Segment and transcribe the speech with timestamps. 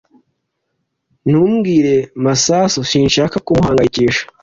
[1.29, 4.23] Ntubwire Masasu Sinshaka kumuhangayikisha